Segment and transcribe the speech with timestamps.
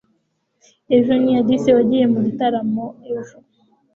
[0.95, 3.37] ejo ni alice wagiye mu gitaramo ejo